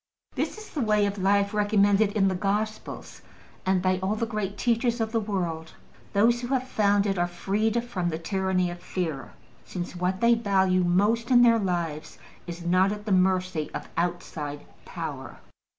This 0.33 0.57
is 0.57 0.71
the 0.71 0.81
way 0.81 1.05
of 1.05 1.19
life 1.19 1.53
recommended 1.53 2.11
in 2.13 2.27
the 2.27 2.33
Gospels, 2.33 3.21
and 3.67 3.83
by 3.83 3.99
all 3.99 4.15
the 4.15 4.25
great 4.25 4.57
teachers 4.57 4.99
of 4.99 5.11
the 5.11 5.19
world. 5.19 5.73
Those 6.13 6.41
who 6.41 6.47
have 6.47 6.67
found 6.67 7.05
it 7.05 7.19
are 7.19 7.27
freed 7.27 7.83
from 7.83 8.09
the 8.09 8.17
tyranny 8.17 8.71
of 8.71 8.81
fear, 8.81 9.33
since 9.63 9.95
what 9.95 10.19
they 10.19 10.33
value 10.33 10.83
most 10.83 11.29
in 11.29 11.43
their 11.43 11.59
lives 11.59 12.17
is 12.47 12.65
not 12.65 12.91
at 12.91 13.05
the 13.05 13.11
mercy 13.11 13.69
of 13.75 13.89
outside 13.95 14.65
power. 14.85 15.37